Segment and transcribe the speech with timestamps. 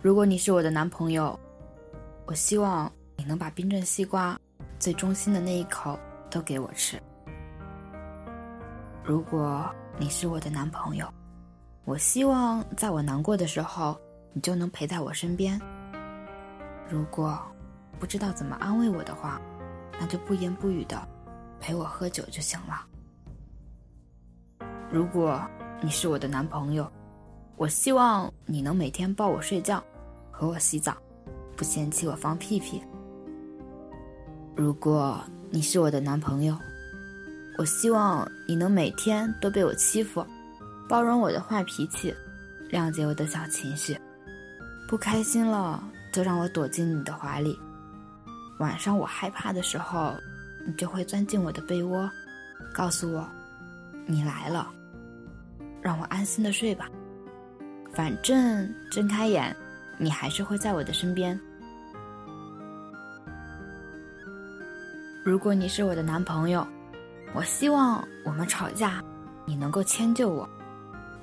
[0.00, 1.36] 如果你是我的男朋友，
[2.24, 4.38] 我希望你能把冰镇西瓜
[4.78, 5.98] 最中心的那一口
[6.30, 7.02] 都给我吃。
[9.02, 11.12] 如果你是我的男朋友，
[11.84, 13.98] 我希望在我难过的时候，
[14.32, 15.60] 你就能陪在我身边。
[16.88, 17.36] 如果
[17.98, 19.40] 不知道怎么安慰我的话，
[19.98, 20.96] 那就不言不语的
[21.58, 22.86] 陪我喝酒就行了。
[24.92, 25.42] 如果
[25.82, 26.88] 你是我的男朋友，
[27.56, 29.82] 我希望你能每天抱我睡觉，
[30.38, 30.96] 和我洗澡，
[31.56, 32.80] 不嫌弃我放屁屁。
[34.54, 35.20] 如果
[35.50, 36.56] 你是我的男朋友，
[37.58, 40.24] 我希望你能每天都被我欺负，
[40.88, 42.14] 包容我的坏脾气，
[42.70, 43.98] 谅解我的小情绪，
[44.88, 47.58] 不开心了就让我躲进你的怀里。
[48.60, 50.14] 晚上我害怕的时候，
[50.64, 52.08] 你就会钻进我的被窝，
[52.72, 53.28] 告诉我
[54.06, 54.70] 你来了，
[55.82, 56.88] 让我安心的睡吧。
[57.92, 59.56] 反正睁开眼，
[59.98, 61.38] 你还是会在我的身边。
[65.24, 66.66] 如果你是我的男朋友，
[67.34, 69.02] 我希望我们吵架，
[69.44, 70.48] 你能够迁就我，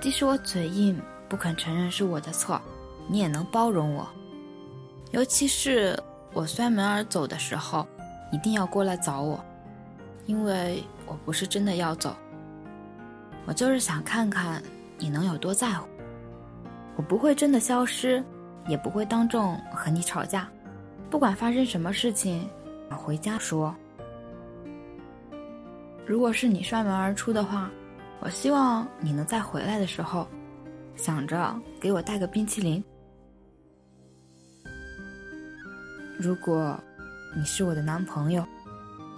[0.00, 2.58] 即使我嘴硬不肯承认是我的错，
[3.08, 4.08] 你也能包容我，
[5.10, 5.98] 尤其是。
[6.32, 7.84] 我摔门而走的时候，
[8.30, 9.44] 一定要过来找我，
[10.26, 12.14] 因为我不是真的要走，
[13.46, 14.62] 我就是想看看
[14.96, 15.88] 你能有多在乎。
[16.94, 18.22] 我不会真的消失，
[18.70, 20.48] 也不会当众和你吵架，
[21.10, 22.48] 不管发生什么事情，
[22.88, 23.74] 回家说。
[26.06, 27.68] 如果是你摔门而出的话，
[28.20, 30.28] 我希望你能在回来的时候，
[30.94, 32.82] 想着给我带个冰淇淋。
[36.16, 36.78] 如果
[37.36, 38.46] 你是我的男朋友，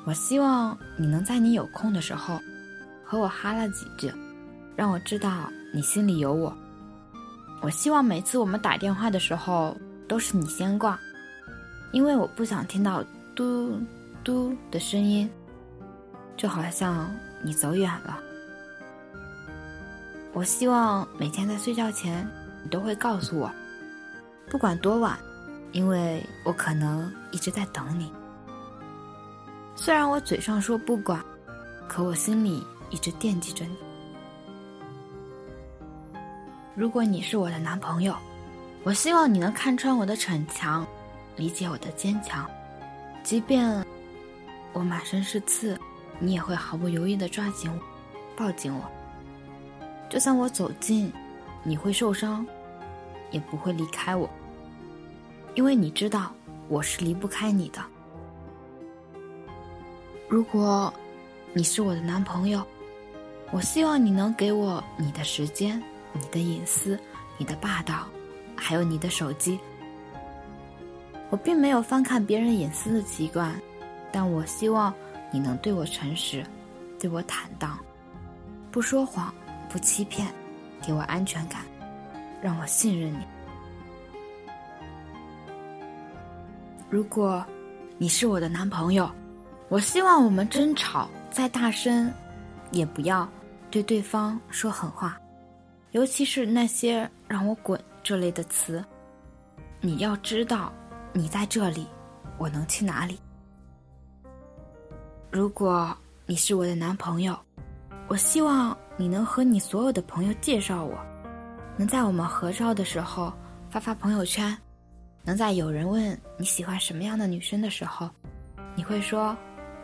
[0.07, 2.41] 我希望你能在你有空的时候
[3.05, 4.11] 和我哈拉几句，
[4.75, 6.57] 让我知道你心里有我。
[7.63, 9.77] 我希望每次我们打电话的时候
[10.09, 10.99] 都是你先挂，
[11.93, 13.03] 因为我不想听到
[13.35, 13.81] 嘟
[14.25, 15.31] 嘟的声音，
[16.37, 17.09] 就好像
[17.45, 18.19] 你走远了。
[20.33, 22.29] 我希望每天在睡觉前
[22.65, 23.51] 你都会告诉我，
[24.51, 25.17] 不管多晚。
[25.71, 28.13] 因为我可能一直在等你，
[29.75, 31.19] 虽然我嘴上说不管，
[31.89, 33.75] 可我心里一直惦记着你。
[36.75, 38.17] 如果你是我的男朋友，
[38.83, 40.87] 我希望你能看穿我的逞强，
[41.37, 42.49] 理解我的坚强，
[43.23, 43.85] 即便
[44.73, 45.79] 我满身是刺，
[46.19, 47.79] 你也会毫不犹豫的抓紧我，
[48.35, 48.83] 抱紧我。
[50.09, 51.13] 就算我走近，
[51.63, 52.47] 你会受伤，
[53.31, 54.29] 也不会离开我。
[55.55, 56.33] 因为你知道
[56.69, 57.83] 我是离不开你的。
[60.27, 60.93] 如果
[61.53, 62.67] 你是我的男朋友，
[63.51, 66.99] 我希望你能给我你的时间、你的隐私、
[67.39, 68.07] 你的霸道，
[68.57, 69.59] 还有你的手机。
[71.31, 73.55] 我并没有翻看别人隐私的习惯，
[74.13, 74.93] 但我希望
[75.31, 76.45] 你能对我诚实，
[77.01, 77.79] 对我坦荡，
[78.71, 79.33] 不说谎，
[79.71, 80.29] 不欺骗，
[80.83, 81.63] 给我安全感，
[82.43, 83.25] 让我信任你。
[86.91, 87.43] 如果
[87.97, 89.11] 你是我的男朋友，
[89.71, 92.13] 我希望我们争吵再大声，
[92.73, 93.27] 也不要
[93.71, 95.19] 对对方说狠话，
[95.93, 98.83] 尤其是那些“让我滚”这类的词。
[99.81, 100.73] 你要知道，
[101.13, 101.87] 你在这里，
[102.39, 103.21] 我能去哪里？
[105.31, 105.95] 如果
[106.25, 107.39] 你是我的男朋友，
[108.09, 110.99] 我希望你能和你所有的朋友介绍我，
[111.77, 113.31] 能在我们合照的时候
[113.69, 114.57] 发发朋友圈。
[115.25, 118.09] 能在有人问你喜欢什么样的女生的时候，
[118.75, 119.37] 你会说：“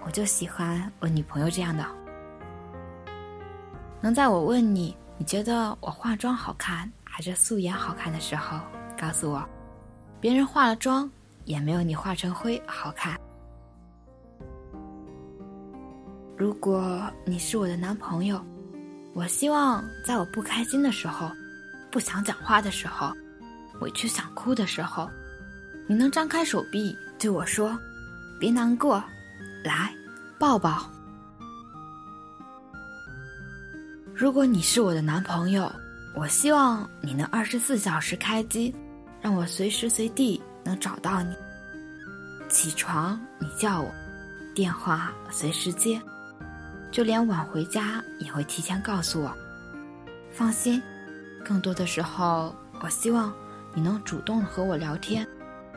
[0.04, 1.84] 我就喜欢我女朋友这样的。”
[4.00, 8.60] 能在我问你你觉得我化妆好看还是素颜好看的时候，
[8.96, 9.44] 告诉我，
[10.20, 11.10] 别人化了妆
[11.44, 13.18] 也没有你化成灰好看。
[16.36, 18.40] 如果你是我的男朋友，
[19.12, 21.28] 我希望在我不开心的时候、
[21.90, 23.12] 不想讲话的时候、
[23.80, 25.10] 委屈想哭的时候。
[25.90, 27.76] 你能张开手臂对我说
[28.38, 29.02] ：“别难过，
[29.64, 29.90] 来
[30.38, 30.88] 抱抱。”
[34.20, 35.72] 如果你是我的男朋友，
[36.12, 38.74] 我希望你能二十四小时开机，
[39.20, 41.36] 让我随时随地能找到你。
[42.48, 43.88] 起床你叫我，
[44.56, 46.02] 电话随时接，
[46.90, 49.32] 就连晚回家也会提前告诉我。
[50.32, 50.82] 放心，
[51.44, 53.32] 更多的时候，我希望
[53.72, 55.24] 你能主动和我聊天。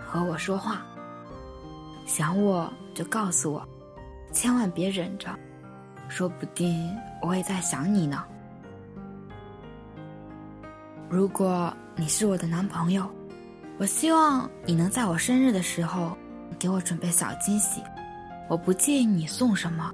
[0.03, 0.83] 和我说话，
[2.07, 3.63] 想我就告诉我，
[4.33, 5.29] 千万别忍着，
[6.09, 6.91] 说不定
[7.21, 8.25] 我也在想你呢。
[11.11, 13.05] 如果你是我的男朋友，
[13.77, 16.17] 我希望你能在我生日的时候
[16.57, 17.81] 给我准备小惊喜。
[18.47, 19.93] 我不介意你送什么，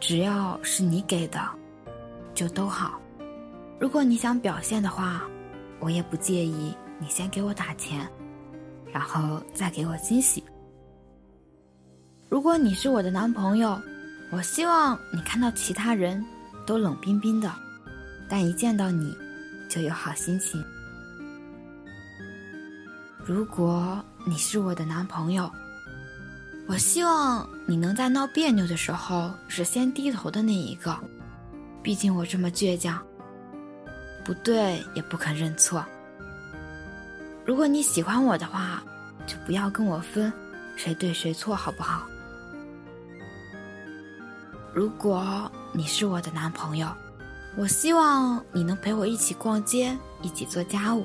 [0.00, 1.40] 只要是你给的，
[2.34, 3.00] 就都好。
[3.78, 5.22] 如果你想表现的话，
[5.78, 8.04] 我也不介意你先给我打钱，
[8.92, 10.42] 然后再给我惊喜。
[12.28, 13.80] 如果你是我的男朋友，
[14.32, 16.24] 我希望你看到其他人
[16.66, 17.52] 都冷冰冰的，
[18.28, 19.16] 但一见到你，
[19.74, 20.64] 就有好心情。
[23.26, 25.50] 如果你是我的男朋友，
[26.68, 30.96] 我希望你能在闹别扭的时候是先低头的那一个，
[31.82, 33.04] 毕竟我这么倔强，
[34.24, 35.84] 不对也不肯认错。
[37.44, 38.80] 如果你喜欢我的话，
[39.26, 40.32] 就不要跟我分
[40.76, 42.06] 谁对谁错，好不好？
[44.72, 46.86] 如果你是我的男朋友，
[47.56, 51.04] 我希望你能陪我一起逛街，一起做家务。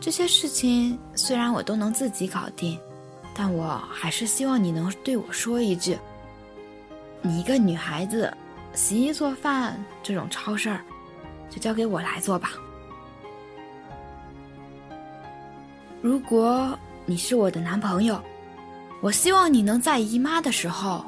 [0.00, 2.78] 这些事情虽然我都能自己搞定。
[3.40, 5.96] 但我还是希望你能对我说一句
[7.22, 8.36] ：“你一个女孩子，
[8.74, 10.80] 洗衣做饭这种超事儿，
[11.48, 12.54] 就交给我来做吧。”
[16.02, 16.76] 如果
[17.06, 18.20] 你是我的男朋友，
[19.00, 21.04] 我希望你能在姨妈的时候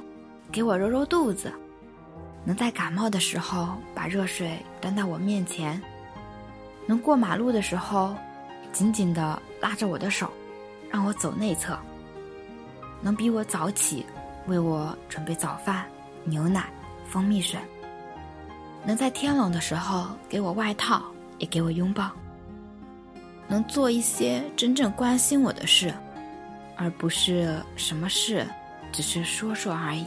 [0.53, 1.53] 给我揉揉肚子，
[2.45, 5.81] 能在感冒的时候把热水端到我面前，
[6.87, 8.17] 能过马路的时候
[8.73, 10.31] 紧紧的拉着我的手，
[10.91, 11.79] 让我走内侧。
[13.03, 14.05] 能比我早起，
[14.47, 15.85] 为我准备早饭、
[16.25, 16.69] 牛奶、
[17.09, 17.59] 蜂蜜水。
[18.85, 21.03] 能在天冷的时候给我外套，
[21.39, 22.11] 也给我拥抱。
[23.47, 25.93] 能做一些真正关心我的事，
[26.77, 28.47] 而不是什么事
[28.93, 30.07] 只是说说而已。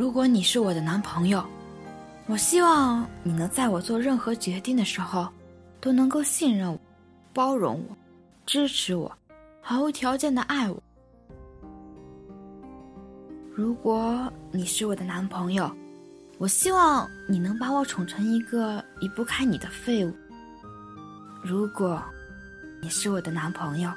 [0.00, 1.44] 如果你是我的男朋友，
[2.24, 5.28] 我希望你能在我做任何决定的时候，
[5.78, 6.80] 都能够信任我、
[7.34, 7.94] 包容我、
[8.46, 9.14] 支持我。
[9.60, 10.82] 毫无条件的爱我。
[13.54, 15.70] 如果你是我的男朋友，
[16.38, 20.14] 我希望你能把我宠成一个离不开你的废物。
[21.44, 22.02] 如果
[22.80, 23.92] 你是我的男朋友，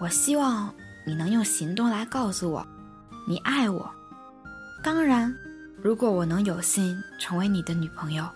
[0.00, 0.74] 我希望
[1.06, 2.66] 你能用行动来告诉我
[3.28, 3.88] 你爱我。
[4.82, 5.34] 当然，
[5.80, 8.28] 如果我能有幸成为你的女朋友，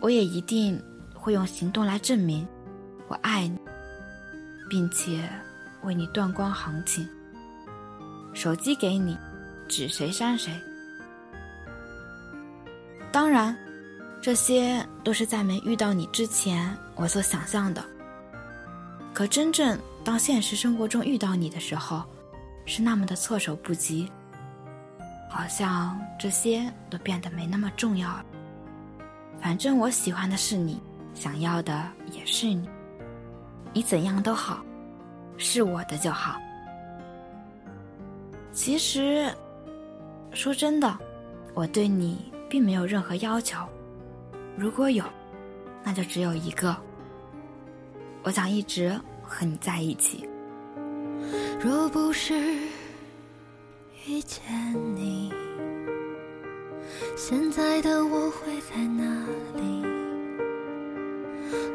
[0.00, 0.82] 我也一定
[1.14, 2.46] 会用行动来证明
[3.08, 3.58] 我爱你。
[4.70, 5.28] 并且
[5.82, 7.06] 为你断光行情。
[8.32, 9.18] 手机给你，
[9.68, 10.54] 指谁删谁。
[13.10, 13.56] 当然，
[14.22, 17.84] 这些都是在没遇到你之前我所想象的。
[19.12, 22.04] 可真正当现实生活中遇到你的时候，
[22.64, 24.08] 是那么的措手不及。
[25.30, 28.24] 好像这些都变得没那么重要了。
[29.40, 30.82] 反正我喜欢的是你，
[31.14, 32.68] 想要的也是你。
[33.72, 34.62] 你怎样都好，
[35.38, 36.36] 是我的就好。
[38.52, 39.32] 其实，
[40.32, 40.98] 说真的，
[41.54, 43.56] 我对你并没有任何要求。
[44.56, 45.04] 如果有，
[45.84, 46.76] 那就只有一个：
[48.24, 50.28] 我想一直和你在一起。
[51.60, 52.34] 若不是
[54.06, 54.40] 遇见
[54.96, 55.30] 你，
[57.16, 59.04] 现在的我会在哪
[59.54, 59.84] 里？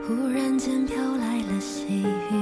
[0.07, 2.35] 忽然间飘来了细雨，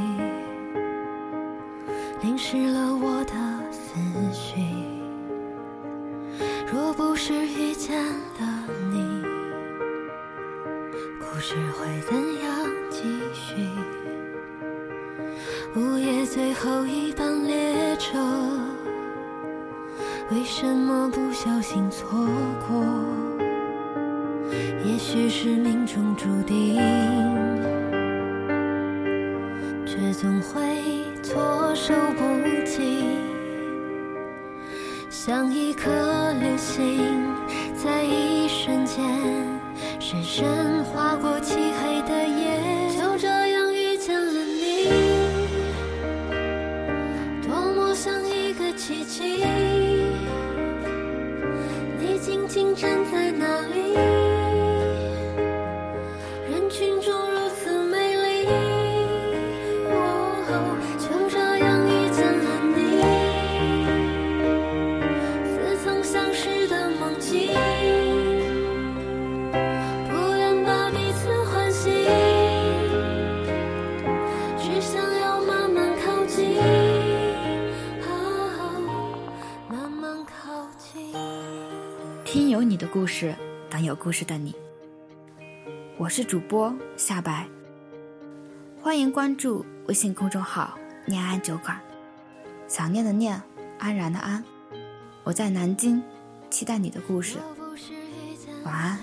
[2.21, 3.33] 淋湿了我的
[3.71, 3.99] 思
[4.31, 4.61] 绪。
[6.71, 9.21] 若不是遇见了你，
[11.19, 13.03] 故事会怎样继
[13.33, 13.55] 续？
[15.75, 18.17] 午夜最后一班列车，
[20.33, 22.27] 为什么不小心错
[22.67, 22.83] 过？
[24.83, 26.81] 也许是命中注定。
[29.85, 32.23] 却总会措手不
[32.65, 33.19] 及，
[35.07, 35.91] 像一颗
[36.41, 36.97] 流星，
[37.75, 39.05] 在一瞬间
[39.99, 41.39] 深深划过
[83.23, 83.33] 事，
[83.69, 84.53] 等有故事的你。
[85.97, 87.47] 我是主播夏白，
[88.81, 90.77] 欢迎关注微信公众号
[91.07, 91.79] “念安酒馆”，
[92.67, 93.41] 想念的念，
[93.79, 94.43] 安然的安。
[95.23, 96.03] 我在南京，
[96.49, 97.37] 期待你的故事。
[98.65, 98.99] 晚安。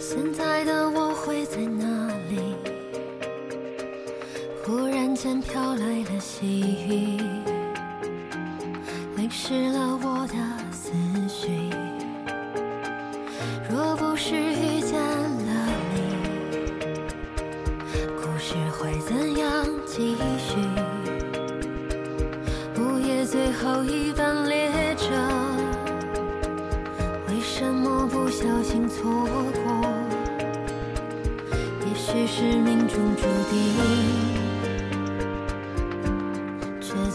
[0.00, 1.58] 现在的我会在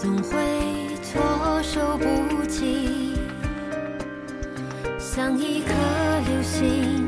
[0.02, 3.18] 总会措手不及，
[4.98, 5.74] 像一颗
[6.26, 6.99] 流星，